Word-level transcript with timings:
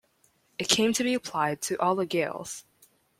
It 0.57 0.67
came 0.67 0.93
to 0.93 1.03
be 1.03 1.13
applied 1.13 1.61
to 1.61 1.79
all 1.79 1.93
the 1.93 2.07
Gaels. 2.07 2.65